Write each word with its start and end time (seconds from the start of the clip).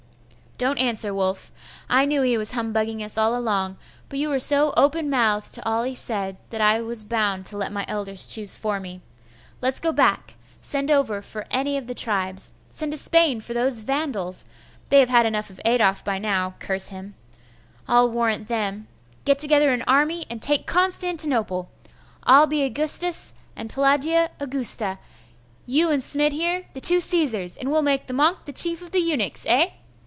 Don't 0.57 0.77
answer, 0.77 1.11
Wulf. 1.11 1.51
I 1.89 2.05
knew 2.05 2.21
he 2.21 2.37
was 2.37 2.51
humbugging 2.51 3.01
us 3.01 3.17
all 3.17 3.35
along, 3.35 3.79
but 4.09 4.19
you 4.19 4.29
were 4.29 4.37
so 4.37 4.75
open 4.77 5.09
mouthed 5.09 5.55
to 5.55 5.65
all 5.67 5.81
he 5.81 5.95
said, 5.95 6.37
that 6.51 6.61
I 6.61 6.79
was 6.81 7.03
bound 7.03 7.47
to 7.47 7.57
let 7.57 7.71
my 7.71 7.83
elders 7.87 8.27
choose 8.27 8.57
for 8.57 8.79
me. 8.79 9.01
Let's 9.59 9.79
go 9.79 9.91
back; 9.91 10.35
send 10.61 10.91
over 10.91 11.23
for 11.23 11.47
any 11.49 11.77
of 11.79 11.87
the 11.87 11.95
tribes; 11.95 12.51
send 12.69 12.91
to 12.91 12.97
Spain 12.99 13.41
for 13.41 13.55
those 13.55 13.81
Vandals 13.81 14.45
they 14.89 14.99
have 14.99 15.09
had 15.09 15.25
enough 15.25 15.49
of 15.49 15.59
Adolf 15.65 16.05
by 16.05 16.19
now, 16.19 16.53
curse 16.59 16.89
him! 16.89 17.15
I'll 17.87 18.11
warrant 18.11 18.45
them; 18.47 18.85
get 19.25 19.39
together 19.39 19.71
an 19.71 19.83
army, 19.87 20.27
and 20.29 20.43
take 20.43 20.67
Constantinople. 20.67 21.71
I'll 22.21 22.45
be 22.45 22.61
Augustus, 22.61 23.33
and 23.55 23.67
Pelagia, 23.67 24.29
Augusta; 24.39 24.99
you 25.65 25.89
and 25.89 26.03
Smid 26.03 26.33
here, 26.33 26.67
the 26.75 26.81
two 26.81 26.99
Caesars; 26.99 27.57
and 27.57 27.71
we'll 27.71 27.81
make 27.81 28.05
the 28.05 28.13
monk 28.13 28.45
the 28.45 28.53
chief 28.53 28.83
of 28.83 28.91
the 28.91 28.99
eunuchs, 28.99 29.43
eh? 29.49 29.71